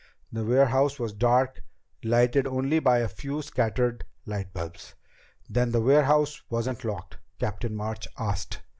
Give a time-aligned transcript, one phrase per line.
[0.31, 1.61] The warehouse was dark,
[2.03, 4.95] lighted only by a few scattered light bulbs."
[5.47, 8.61] "Then the warehouse wasn't locked?" Captain March asked.